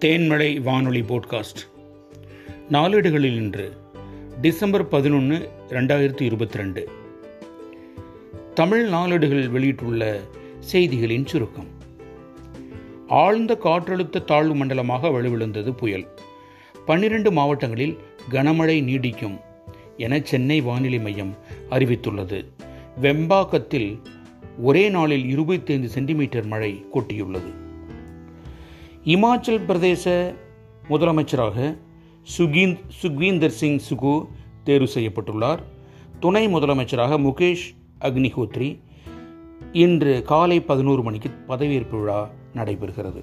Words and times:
தேன்மழை 0.00 0.60
வானொலி 0.60 1.00
போட்காஸ்ட் 1.00 1.60
நாளேடுகளில் 2.70 3.34
இன்று 3.34 3.72
டிசம்பர் 4.40 4.88
பதினொன்று 4.88 5.48
ரெண்டாயிரத்தி 5.68 6.22
இருபத்தி 6.22 6.58
ரெண்டு. 6.58 6.90
தமிழ் 8.54 8.88
நாளேடுகள் 8.88 9.48
வெளியிட்டுள்ள 9.48 10.20
செய்திகளின் 10.72 11.26
சுருக்கம். 11.26 11.66
ஆழ்ந்த 13.08 13.58
காற்றழுத்த 13.64 14.24
தாழ்வு 14.24 14.54
மண்டலமாக 14.54 15.08
வலுவிழந்தது 15.08 15.74
புயல். 15.74 16.06
பன்னிரண்டு 16.86 17.32
மாவட்டங்களில் 17.32 17.98
கனமழை 18.30 18.82
நீடிக்கும் 18.82 19.40
என 19.96 20.20
சென்னை 20.20 20.60
வானிலை 20.60 21.00
மையம் 21.00 21.36
அறிவித்துள்ளது. 21.70 22.44
வெம்பாக்கத்தில் 23.02 24.00
ஒரே 24.62 24.88
நாளில் 24.88 25.28
இருபத்தைந்து 25.28 25.88
சென்டிமீட்டர் 25.88 26.44
மழை 26.44 26.84
கொட்டியுள்ளது. 26.94 27.62
இமாச்சல் 29.04 29.64
பிரதேச 29.68 30.34
முதலமைச்சராக 30.88 31.76
சுகீந்த் 32.38 32.78
சுக்வீந்தர் 33.02 33.46
சிங் 33.46 33.80
சுகு 33.90 34.26
தேர்வு 34.64 34.88
செய்யப்பட்டுள்ளார். 34.94 35.58
துணை 36.20 36.48
முதலமைச்சராக 36.48 37.18
முகேஷ் 37.18 37.74
அக்னிஹோத்ரி 38.00 38.78
இன்று 39.72 40.22
காலை 40.22 40.60
பதினோரு 40.60 41.02
மணிக்கு 41.02 41.30
பதவியேற்பு 41.48 42.00
விழா 42.00 42.30
நடைபெறுகிறது. 42.54 43.22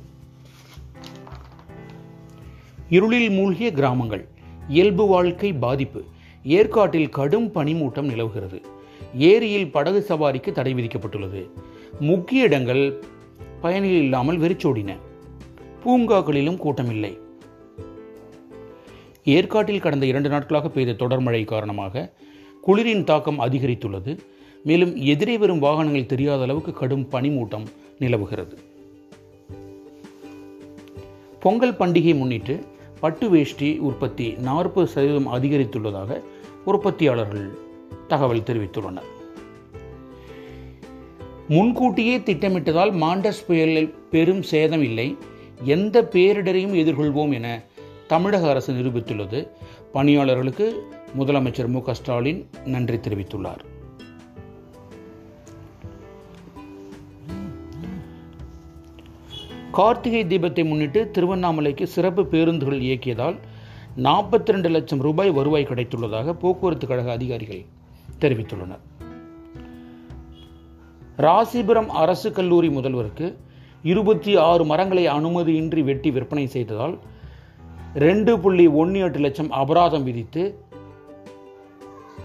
இருளில் 2.90 3.30
மூழ்கிய 3.30 3.72
கிராமங்கள் 3.72 4.28
இயல்பு 4.68 5.08
வாழ்க்கை 5.08 5.54
பாதிப்பு 5.54 6.04
ஏற்காட்டில் 6.44 7.10
கடும் 7.10 7.48
பனிமூட்டம் 7.48 8.10
நிலவுகிறது. 8.10 8.62
ஏரியில் 9.16 9.72
படகு 9.72 10.06
சவாரிக்கு 10.10 10.52
தடை 10.52 10.74
விதிக்கப்பட்டுள்ளது. 10.74 11.50
முக்கிய 12.00 12.44
இடங்கள் 12.44 13.04
பயணிகள் 13.62 13.98
இல்லாமல் 13.98 14.40
வெறிச்சோடின. 14.40 14.96
பூங்காக்களிலும் 15.86 16.58
கூட்டமில்லை. 16.58 17.20
ஏற்காட்டில் 19.24 19.80
கடந்த 19.80 20.06
இரண்டு 20.06 20.30
நாட்களாக 20.30 20.70
பெய்த 20.70 20.94
தொடர் 20.94 21.20
மழை 21.20 21.44
காரணமாக 21.44 22.12
குளிரின் 22.68 23.04
தாக்கம் 23.04 23.40
அதிகரித்துள்ளது. 23.40 24.18
மேலும் 24.64 24.96
எதிரே 24.96 25.38
வரும் 25.38 25.60
வாகனங்கள் 25.60 26.06
தெரியாத 26.06 26.42
அளவுக்கு 26.42 26.74
கடும் 26.74 27.08
பனிமூட்டம் 27.12 27.66
நிலவுகிறது. 28.00 28.58
பொங்கல் 31.40 31.74
பண்டிகை 31.74 32.18
முன்னிட்டு 32.18 32.66
பட்டு 33.00 33.30
வேஷ்டி 33.30 33.78
உற்பத்தி 33.78 34.32
நாற்பது 34.32 34.88
சதவீதம் 34.88 35.34
அதிகரித்துள்ளதாக 35.34 36.22
உற்பத்தியாளர்கள் 36.66 37.50
தகவல் 38.08 38.40
தெரிவித்துள்ளனர். 38.40 39.10
முன்கூட்டியே 41.48 42.18
திட்டமிட்டதால் 42.18 42.94
மாண்டஸ் 42.94 43.46
புயலில் 43.48 43.94
பெரும் 44.12 44.42
சேதம் 44.42 44.82
இல்லை 44.82 45.18
எந்த 45.64 46.02
பேரிடரையும் 46.02 46.74
எதிர்கொள்வோம் 46.74 47.34
என 47.34 47.64
தமிழக 48.08 48.50
அரசு 48.50 48.74
நிரூபித்துள்ளது. 48.74 49.48
பணியாளர்களுக்கு 49.92 50.90
முதலமைச்சர் 51.20 51.68
மு 51.68 51.94
ஸ்டாலின் 51.94 52.50
நன்றி 52.66 52.96
தெரிவித்துள்ளார். 52.96 53.70
கார்த்திகை 59.72 60.26
தீபத்தை 60.26 60.66
முன்னிட்டு 60.66 61.12
திருவண்ணாமலைக்கு 61.12 61.84
சிறப்பு 61.84 62.26
பேருந்துகள் 62.26 62.80
இயக்கியதால் 62.80 63.38
நாற்பத்தி 63.98 64.46
ரெண்டு 64.46 64.70
லட்சம் 64.70 65.00
ரூபாய் 65.00 65.32
வருவாய் 65.32 65.66
கிடைத்துள்ளதாக 65.66 66.34
போக்குவரத்து 66.34 66.88
கழக 66.88 67.12
அதிகாரிகள் 67.12 67.66
தெரிவித்துள்ளனர். 68.20 68.80
ராசிபுரம் 71.18 71.88
அரசு 71.88 72.32
கல்லூரி 72.32 72.68
முதல்வருக்கு 72.68 73.36
இருபத்தி 73.90 74.36
ஆறு 74.50 74.64
மரங்களை 74.66 75.04
அனுமதியின்றி 75.08 75.82
வெட்டி 75.84 76.10
விற்பனை 76.12 76.44
செய்ததால் 76.48 76.96
ரெண்டு 78.06 78.34
புள்ளி 78.40 78.66
ஒன்று 78.82 79.00
எட்டு 79.00 79.20
லட்சம் 79.20 79.52
அபராதம் 79.52 80.04
விதித்து 80.04 80.44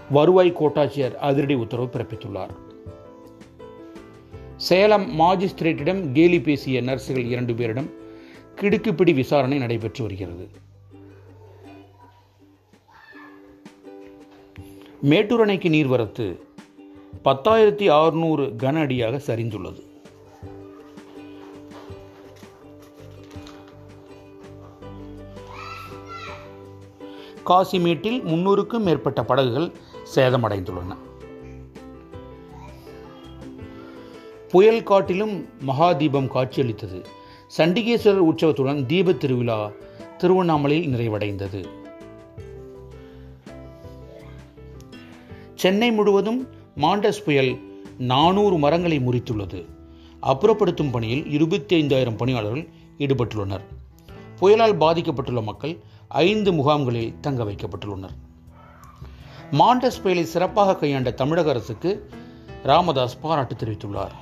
வருவாய் 0.09 0.51
கோட்டாட்சியர் 0.59 1.15
அதிரடி 1.27 1.55
உத்தரவு 1.63 1.89
பிறப்பித்துள்ளார். 1.93 2.53
சேலம் 4.67 5.07
மாஜிஸ்திரேட்டிடம் 5.19 6.03
கேலி 6.11 6.41
பேசிய 6.41 6.81
நர்சுகள் 6.81 7.27
இரண்டு 7.33 7.53
பேரிடம் 7.53 7.89
கிடுக்குப்பிடி 8.61 9.13
விசாரணை 9.13 9.57
நடைபெற்று 9.57 10.03
வருகிறது. 10.03 10.47
மேட்டூர் 15.01 15.41
அணைக்கு 15.41 15.69
நீர்வரத்து 15.69 16.27
பத்தாயிரத்தி 17.25 17.87
அறுநூறு 17.99 18.45
கன 18.63 18.75
அடியாக 18.85 19.19
சரிந்துள்ளது. 19.27 19.81
காசிமேட்டில் 27.49 28.21
முன்னூறுக்கும் 28.23 28.85
மேற்பட்ட 28.87 29.23
படகுகள் 29.23 29.71
சேதமடைந்துள்ளன. 30.15 30.95
புயல் 34.49 34.83
காட்டிலும் 34.83 35.45
மகாதீபம் 35.67 36.27
காட்சியளித்தது. 36.27 37.05
சண்டிகேஸ்வரர் 37.57 38.25
உற்சவத்துடன் 38.29 38.85
தீப 38.85 39.13
திருவிழா 39.13 39.71
திருவண்ணாமலையில் 40.17 40.93
நிறைவடைந்தது. 40.93 41.65
சென்னை 45.55 45.91
முழுவதும் 45.91 46.47
மாண்டஸ் 46.75 47.23
புயல் 47.25 47.57
நானூறு 47.97 48.57
மரங்களை 48.57 48.99
முறித்துள்ளது. 48.99 49.65
அப்புறப்படுத்தும் 50.21 50.91
பணியில் 50.91 51.29
இருபத்தி 51.29 51.75
ஐந்தாயிரம் 51.75 52.17
பணியாளர்கள் 52.17 52.67
ஈடுபட்டுள்ளனர். 52.97 53.65
புயலால் 54.39 54.79
பாதிக்கப்பட்டுள்ள 54.83 55.43
மக்கள் 55.43 55.79
ஐந்து 56.07 56.53
முகாம்களில் 56.53 57.15
தங்க 57.21 57.43
வைக்கப்பட்டுள்ளனர். 57.43 58.15
மாண்டஸ் 59.51 60.01
புயலை 60.01 60.25
சிறப்பாக 60.25 60.75
கையாண்ட 60.75 61.11
தமிழக 61.11 61.49
அரசுக்கு 61.49 62.09
ராமதாஸ் 62.63 63.21
பாராட்டு 63.21 63.55
தெரிவித்துள்ளார். 63.55 64.15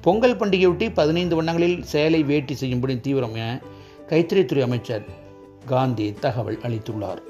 பொங்கல் 0.00 0.36
பண்டிகையொட்டி 0.36 0.94
பதினைந்து 0.94 1.36
வண்ணங்களில் 1.36 1.84
சேலை 1.84 2.22
வேட்டி 2.22 2.54
செய்யும்படி 2.54 3.00
தீவிரம் 3.00 3.34
என 3.34 3.60
கைத்தறித்துறை 4.08 4.62
அமைச்சர் 4.62 5.06
காந்தி 5.66 6.12
தகவல் 6.12 6.58
அளித்துள்ளார். 6.58 7.22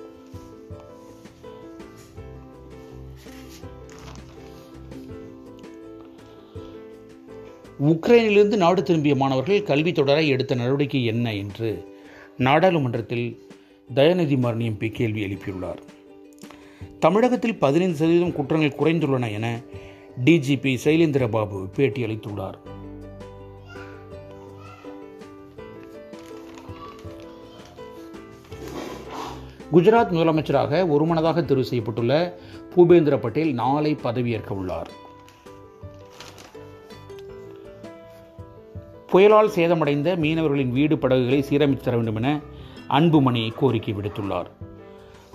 உக்ரைனிலிருந்து 7.91 8.56
நாடு 8.56 8.83
திரும்பிய 8.83 9.15
மாணவர்கள் 9.15 9.62
கல்வி 9.62 9.93
தொடர 9.93 10.22
எடுத்த 10.22 10.55
நடவடிக்கை 10.55 11.05
என்ன 11.05 11.34
என்று 11.34 11.71
நாடாளுமன்றத்தில் 12.37 13.27
தயாநிதி 13.95 14.39
மாறன் 14.39 14.61
எம்பி 14.61 14.91
கேள்வி 14.91 15.21
எழுப்பியுள்ளார். 15.27 15.81
தமிழகத்தில் 16.99 17.59
பதினைந்து 17.59 17.97
சதவீதம் 17.97 18.33
குற்றங்கள் 18.33 18.78
குறைந்துள்ளன 18.78 19.31
என 19.33 19.61
டிஜிபி 20.25 20.73
சைலேந்திர 20.84 21.28
பாபு 21.28 21.69
பேட்டி 21.77 22.05
அளித்துள்ளார் 22.05 22.59
குஜராத் 29.73 30.12
முதலமைச்சராக 30.12 30.89
ஒருமனதாக 30.89 31.41
தெரிவு 31.41 31.71
செய்யப்பட்டுள்ள 31.71 32.15
பூபேந்திர 32.75 33.17
பட்டேல் 33.19 33.55
நாளை 33.55 33.94
பதவியேற்க 33.94 34.53
உள்ளார் 34.55 34.91
புயலால் 39.14 39.54
சேதமடைந்த 39.56 40.16
மீனவர்களின் 40.16 40.70
வீடு 40.70 40.98
படகுகளை 40.98 41.44
சீரமைத்து 41.48 41.80
தர 41.80 41.97
வேண்டும் 41.97 42.16
என 42.16 42.41
அன்புமணி 42.88 43.52
கோரிக்கை 43.54 43.94
விடுத்துள்ளார். 43.94 44.48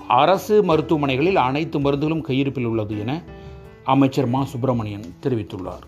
அரசு 0.07 0.63
மருத்துவமனைகளில் 0.63 1.35
அனைத்து 1.35 1.79
மருந்துகளும் 1.79 2.21
கையிருப்பில் 2.21 2.65
உள்ளது 2.65 2.99
என 2.99 3.21
அமைச்சர் 3.83 4.27
மா. 4.27 4.43
சுப்பிரமணியன் 4.43 5.05
தெரிவித்துள்ளார். 5.23 5.85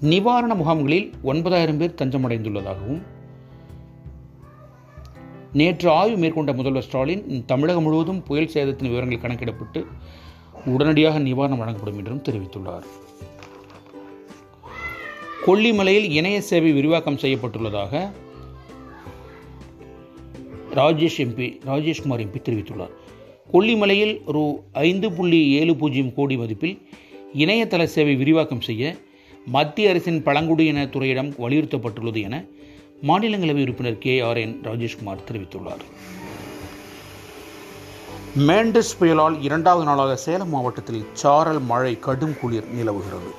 நிவாரண 0.00 0.54
முகாம்களில் 0.54 1.12
ஒன்பதாயிரம் 1.22 1.78
பேர் 1.78 1.98
தஞ்சமடைந்துள்ளதாகவும் 1.98 3.02
நேற்று 5.52 5.90
ஆய்வு 5.90 6.16
மேற்கொண்ட 6.16 6.52
முதல்வர் 6.52 6.82
ஸ்டாலின் 6.82 7.44
தமிழகம் 7.46 7.82
முழுவதும் 7.82 8.22
புயல் 8.22 8.48
சேதத்தின் 8.48 8.88
விவரங்கள் 8.88 9.24
கணக்கிடப்பட்டு 9.24 9.86
உடனடியாக 10.66 11.18
நிவாரணம் 11.18 11.56
வழங்கப்படும் 11.56 11.96
என்றும் 11.96 12.22
தெரிவித்துள்ளார். 12.22 12.86
கொல்லிமலையில் 15.46 16.10
இணைய 16.10 16.40
சேவை 16.40 16.72
விரிவாக்கம் 16.72 17.16
செய்யப்பட்டுள்ளதாக 17.16 18.10
ராஜேஷ் 20.74 21.18
எம்பி 21.18 21.46
ராஜேஷ்குமார் 21.66 22.24
எம்பி 22.26 22.40
தெரிவித்துள்ளார். 22.44 22.90
கொல்லிமலையில் 23.52 24.20
ரூ. 24.26 24.62
ஐந்து 24.72 25.12
புள்ளி 25.12 25.50
ஏழு 25.50 25.76
பூஜ்ஜியம் 25.76 26.14
கோடி 26.14 26.36
மதிப்பில் 26.36 26.82
இணையதள 27.34 27.84
சேவை 27.84 28.14
விரிவாக்கம் 28.14 28.60
செய்ய 28.60 28.96
மத்திய 29.46 29.90
அரசின் 29.90 30.22
பழங்குடியின 30.22 30.86
துறையிடம் 30.86 31.30
வலியுறுத்தப்பட்டுள்ளது 31.30 32.22
என 32.22 32.44
மாநிலங்களவை 33.02 33.62
உறுப்பினர் 33.62 33.98
கே 33.98 34.20
ஆர் 34.20 34.36
என் 34.36 34.60
ராஜேஷ்குமார் 34.62 35.26
தெரிவித்துள்ளார். 35.30 35.84
மேண்டஸ் 38.38 38.92
புயலால் 39.00 39.42
இரண்டாவது 39.42 39.84
நாளாக 39.84 40.16
சேலம் 40.16 40.48
மாவட்டத்தில் 40.48 41.04
சாரல் 41.12 41.60
மழை 41.60 41.98
கடும் 41.98 42.36
குளிர் 42.40 42.68
நிலவுகிறது. 42.72 43.30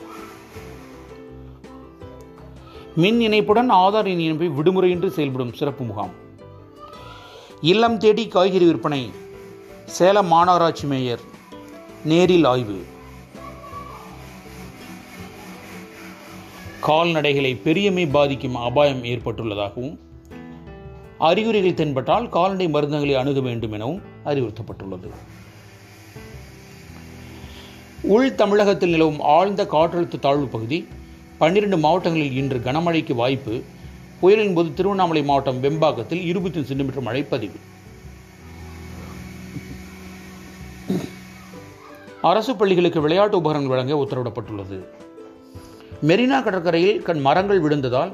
மின் 2.95 3.21
இணைப்புடன் 3.21 3.71
ஆதார் 3.71 4.05
இணைப்பை 4.05 4.49
விடுமுறையின்றி 4.49 5.07
செயல்படும் 5.07 5.53
சிறப்பு 5.53 5.83
முகாம். 5.83 6.09
இல்லம் 7.61 7.97
தேடி 7.97 8.27
காய்கறி 8.27 8.65
விற்பனை 8.65 9.11
சேலம் 9.85 10.31
மாநகராட்சி 10.31 10.83
மேயர் 10.83 11.19
நேரில் 12.03 12.43
ஆய்வு. 12.43 12.85
கால்நடைகளை 16.87 17.61
பெரியமை 17.63 18.07
பாதிக்கும் 18.07 18.55
அபாயம் 18.55 19.03
ஏற்பட்டுள்ளதாகவும் 19.03 19.99
அறிகுறிகள் 21.17 21.73
தென்பட்டால் 21.73 22.29
கால்நடை 22.29 22.67
மருந்தங்களை 22.67 23.15
அணுக 23.15 23.39
வேண்டும் 23.39 23.71
எனவும் 23.71 24.10
அறிவுறுத்தப்பட்டுள்ளது. 24.25 25.09
உள் 28.01 28.35
தமிழகத்தில் 28.35 28.89
நிலவும் 28.89 29.19
ஆழ்ந்த 29.19 29.63
காற்றழுத்த 29.63 30.19
தாழ்வு 30.19 30.47
பகுதி 30.47 30.87
பன்னிரண்டு 31.37 31.77
மாவட்டங்களில் 31.77 32.35
இன்று 32.35 32.57
கனமழைக்கு 32.57 33.13
வாய்ப்பு 33.13 33.61
புயலின் 34.19 34.53
போது 34.53 34.73
திருவண்ணாமலை 34.73 35.23
மாவட்டம் 35.23 35.63
வெம்பாக்கத்தில் 35.63 36.23
இருபத்தி 36.23 36.63
சென்டிமீட்டர் 36.63 37.03
மழை 37.03 37.23
பதிவு. 37.23 37.53
அரசு 42.21 42.55
பள்ளிகளுக்கு 42.55 43.01
விளையாட்டு 43.01 43.37
உபகரணங்கள் 43.37 43.85
வழங்க 43.85 43.93
உத்தரவிடப்பட்டுள்ளது. 43.93 44.85
மெரினா 46.07 46.43
கடற்கரையில் 46.43 47.01
கண் 47.01 47.21
மரங்கள் 47.21 47.61
விழுந்ததால் 47.61 48.11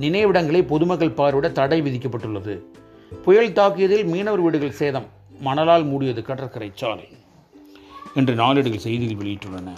நினைவிடங்களை 0.00 0.66
பொதுமக்கள் 0.66 1.10
பார்வையிட 1.10 1.52
தடை 1.52 1.82
விதிக்கப்பட்டுள்ளது. 1.82 2.60
புயல் 3.24 3.52
தாக்கியதில் 3.52 4.04
மீனவர் 4.04 4.40
வீடுகள் 4.40 4.72
சேதம். 4.72 5.06
மணலால் 5.44 5.84
மூடியது 5.84 6.22
கடற்கரை 6.22 6.70
சாலை 6.74 7.08
என்று 8.14 8.34
நாளேடுகள் 8.34 8.76
செய்திகள் 8.76 9.26
வெளியிட்டுள்ளன. 9.26 9.72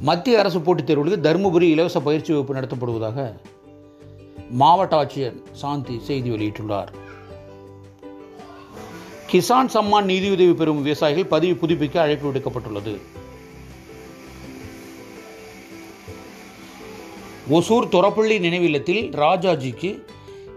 மத்திய 0.00 0.38
அரசு 0.38 0.60
போட்டித் 0.60 0.90
தேர்வுகளுக்கு 0.90 1.26
தருமபுரி 1.26 1.62
இலவச 1.62 2.00
பயிற்சி 2.00 2.32
வகுப்பு 2.32 2.54
நடத்தப்படுவதாக 2.54 3.36
மாவட்ட 4.50 5.04
ஆட்சியர் 5.04 5.42
சாந்தி 5.52 6.00
செய்தி 6.02 6.30
வெளியிட்டுள்ளார். 6.30 6.88
கிசான் 9.32 9.70
சம்மான் 9.74 10.04
நிதியுதவி 10.04 10.54
பெறும் 10.54 10.82
விவசாயிகள் 10.82 11.26
பதிவு 11.26 11.66
புதுப்பிக்க 11.66 12.00
அழைப்பு 12.00 12.32
விடுக்கப்பட்டுள்ளது. 12.32 12.98
ஒசூர் 17.50 17.88
தொரப்பள்ளி 17.88 18.38
நினைவில்லத்தில் 18.38 19.10
ராஜாஜிக்கு 19.16 20.02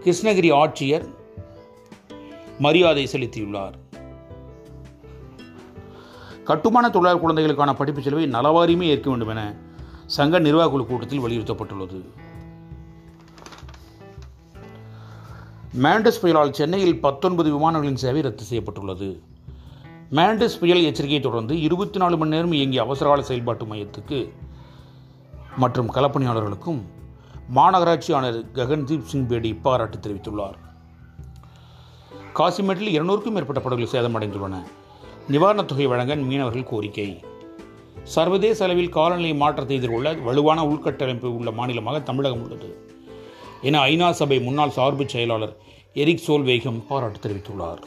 கிருஷ்ணகிரி 0.04 0.52
ஆட்சியர் 0.52 1.20
மரியாதை 2.64 3.04
செலுத்தியுள்ளார். 3.12 3.76
கட்டுமான 6.44 6.90
தொழிலாளர் 6.90 7.20
குழந்தைகளுக்கான 7.20 7.72
படிப்பு 7.74 8.02
செலவை 8.02 8.24
நலவாரியுமே 8.30 8.86
ஏற்க 8.92 9.08
வேண்டும் 9.10 9.32
என 9.34 9.42
சங்க 10.06 10.40
நிர்வாகக்குழு 10.40 10.86
கூட்டத்தில் 10.86 11.24
வலியுறுத்தப்பட்டுள்ளது. 11.24 12.00
மேண்டஸ் 15.82 16.20
புயலால் 16.22 16.56
சென்னையில் 16.58 17.00
பத்தொன்பது 17.00 17.50
விமானங்களின் 17.54 18.02
சேவை 18.04 18.20
ரத்து 18.22 18.44
செய்யப்பட்டுள்ளது. 18.44 19.08
மேண்டஸ் 20.10 20.58
புயல் 20.60 20.86
எச்சரிக்கையை 20.88 21.20
தொடர்ந்து 21.20 21.60
இருபத்தி 21.60 21.98
நாலு 21.98 22.16
மணி 22.16 22.30
நேரம் 22.30 22.52
இயங்கிய 22.52 22.82
அவசரகால 22.82 23.22
செயல்பாட்டு 23.22 23.64
மையத்துக்கு 23.64 24.18
மற்றும் 25.56 25.92
களப்பணியாளர்களுக்கும் 25.94 26.82
மாநகராட்சி 27.54 28.10
ஆணையர் 28.14 28.44
ககன்தீப் 28.54 29.08
சிங் 29.12 29.26
பேடி 29.26 29.54
பாராட்டு 29.54 29.98
தெரிவித்துள்ளார். 29.98 30.58
காசிமேட்டில் 32.34 32.92
இருநூறுக்கும் 32.98 33.30
மேற்பட்ட 33.30 33.60
படகுகள் 33.60 34.00
சேதமடைந்துள்ளன. 34.00 34.62
நிவாரணத் 35.28 35.64
தொகை 35.64 35.86
வழங்க 35.86 36.14
மீனவர்கள் 36.14 36.64
கோரிக்கை. 36.64 37.24
சர்வதேச 38.02 38.64
அளவில் 38.64 38.88
காலநிலை 38.88 39.34
மாற்றத்தை 39.34 39.76
எதிர்கொள்ள 39.76 40.14
வலுவான 40.14 40.64
உள்கட்டமைப்பு 40.64 41.24
உள்ள 41.24 41.50
மாநிலமாக 41.50 42.00
தமிழகம் 42.00 42.42
உள்ளது. 42.42 42.88
என 43.62 43.80
ஐநா 43.80 44.10
சபை 44.10 44.40
முன்னாள் 44.40 44.70
சார்பு 44.70 45.08
செயலாளர் 45.08 45.56
எரிக் 45.94 46.22
சோல்வேகம் 46.26 46.86
பாராட்டு 46.88 47.18
தெரிவித்துள்ளார். 47.18 47.82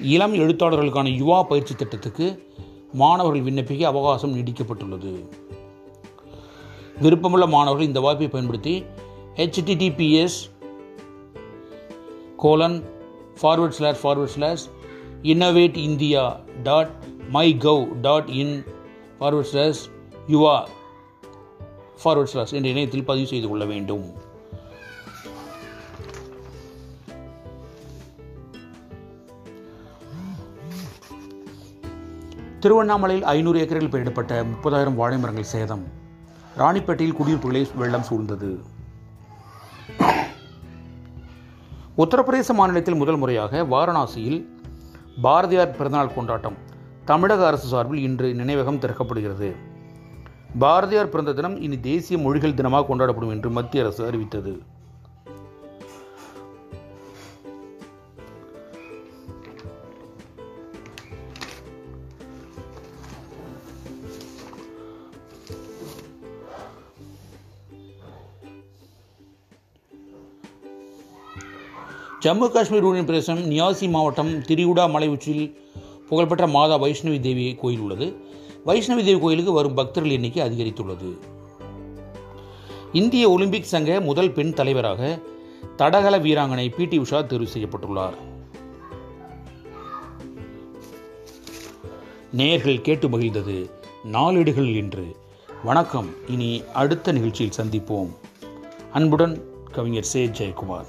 இளம் 0.00 0.34
எழுத்தாளர்களுக்கான 0.34 1.08
யுவா 1.08 1.42
பயிற்சி 1.42 1.74
திட்டத்துக்கு 1.74 2.54
மாணவர்கள் 2.92 3.52
விண்ணப்பிக்க 3.52 3.82
அவகாசம் 3.82 4.36
நீடிக்கப்பட்டுள்ளது 4.36 5.28
விருப்பமுள்ள 7.00 7.46
மாணவர்கள் 7.46 7.86
இந்த 7.86 8.00
வாய்ப்பை 8.00 8.28
பயன்படுத்தி 8.28 8.84
HTTPS 9.34 10.38
colon 12.42 12.76
forward 13.40 13.76
slash 13.78 14.02
forward 14.02 14.34
slash 14.34 14.64
innovate 15.22 15.76
India 15.76 16.22
dot 16.62 16.92
my 17.28 17.56
gov 17.64 18.00
dot 18.06 18.28
in 18.40 18.54
forward 19.18 19.50
slash 19.52 19.82
Yuva 20.28 20.56
forward 22.04 22.32
slash 22.32 22.52
என்ற 22.52 22.68
இணையத்தில் 22.68 23.04
பதிவு 23.04 23.26
செய்து 23.26 23.48
கொள்ள 23.48 23.64
வேண்டும். 23.64 24.06
திருவண்ணாமலையில் 32.60 33.26
ஐநூறு 33.36 33.60
ஏக்கரில் 33.60 33.92
பயிரிடப்பட்ட 33.92 34.42
முப்பதாயிரம் 34.54 34.98
வாழை 35.02 35.18
மரங்கள் 35.18 35.52
சேதம். 35.54 35.86
ராணிப்பேட்டையில் 36.58 37.18
குடியிருப்புகளை 37.20 37.64
வெள்ளம் 37.74 38.08
சூழ்ந்தது. 38.10 38.78
உத்தரப்பிரதேச 42.00 42.52
மாநிலத்தில் 42.58 42.98
முதல் 43.00 43.18
முறையாக 43.20 43.62
வாரணாசியில் 43.72 44.38
பாரதியார் 45.24 45.74
பிறந்தநாள் 45.78 46.12
கொண்டாட்டம் 46.14 46.56
தமிழக 47.08 47.46
அரசு 47.46 47.66
சார்பில் 47.72 48.02
இன்று 48.06 48.28
நினைவகம் 48.40 48.78
திறக்கப்படுகிறது. 48.82 49.48
பாரதியார் 50.58 51.10
பிறந்த 51.14 51.32
தினம் 51.32 51.56
இனி 51.66 51.78
தேசிய 51.88 52.18
மொழிகள் 52.24 52.56
தினமாக 52.58 52.86
கொண்டாடப்படும் 52.90 53.34
என்று 53.34 53.50
மத்திய 53.50 53.84
அரசு 53.84 54.02
அறிவித்தது. 54.10 54.52
ஜம்மு 72.20 72.48
காஷ்மீர் 72.48 72.82
யூனியன் 72.82 73.04
பிரதேசம் 73.04 73.50
நியாசி 73.50 73.90
மாவட்டம் 73.90 74.38
திரிகுடா 74.38 74.90
மலை 74.90 75.08
உச்சியில் 75.08 75.58
புகழ்பெற்ற 76.08 76.46
மாதா 76.46 76.82
வைஷ்ணவி 76.82 77.20
தேவி 77.20 77.54
கோயில் 77.54 77.80
உள்ளது. 77.80 78.14
வைஷ்ணவி 78.66 79.04
தேவி 79.04 79.20
கோயிலுக்கு 79.20 79.52
வரும் 79.52 79.74
பக்தர்கள் 79.74 80.12
எண்ணிக்கை 80.12 80.42
அதிகரித்துள்ளது. 80.42 81.18
இந்திய 82.92 83.30
ஒலிம்பிக் 83.30 83.64
சங்க 83.64 84.00
முதல் 84.00 84.32
பெண் 84.32 84.52
தலைவராக 84.52 85.18
தடகள 85.76 86.18
வீராங்கனை 86.18 86.76
பி 86.76 86.84
டி 86.84 86.98
உஷா 86.98 87.26
தேர்வு 87.26 87.48
செய்யப்பட்டுள்ளார். 87.54 88.14
நேர்கள் 92.36 92.80
கேட்டு 92.80 93.08
மகிழ்ந்தது. 93.08 93.70
நாளேடுகள் 94.12 94.76
என்று 94.76 95.16
வணக்கம். 95.64 96.10
இனி 96.28 96.62
அடுத்த 96.74 97.12
நிகழ்ச்சியில் 97.12 97.52
சந்திப்போம். 97.56 98.10
அன்புடன் 98.92 99.44
கவிஞர் 99.72 100.02
சே. 100.02 100.26
ஜெயக்குமார். 100.26 100.86